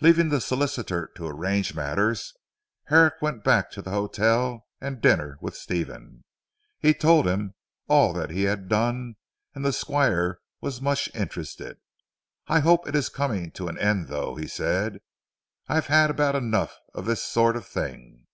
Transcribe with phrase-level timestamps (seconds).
[0.00, 2.32] Leaving the solicitor to arrange matters,
[2.84, 6.22] Herrick went back to the Hotel and dinner with Stephen.
[6.78, 7.54] He told him
[7.88, 9.16] all that he had done,
[9.52, 11.78] and the Squire was much interested.
[12.46, 15.00] "I hope it is coming to an end though," he said.
[15.66, 18.28] "I have had about enough of this sort of thing."